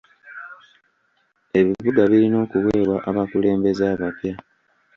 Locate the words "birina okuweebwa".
2.09-2.97